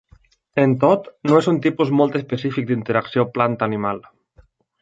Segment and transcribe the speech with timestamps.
[0.63, 4.03] Amb tot, no és un tipus molt específic d'interacció planta-animal.